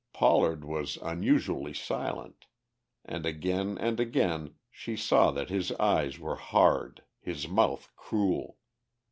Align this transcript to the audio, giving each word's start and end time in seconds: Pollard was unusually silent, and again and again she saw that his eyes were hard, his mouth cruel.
Pollard 0.13 0.65
was 0.65 0.97
unusually 1.03 1.75
silent, 1.75 2.47
and 3.05 3.23
again 3.23 3.77
and 3.77 3.99
again 3.99 4.55
she 4.71 4.95
saw 4.97 5.29
that 5.29 5.49
his 5.51 5.71
eyes 5.73 6.17
were 6.17 6.37
hard, 6.37 7.03
his 7.19 7.47
mouth 7.47 7.87
cruel. 7.95 8.57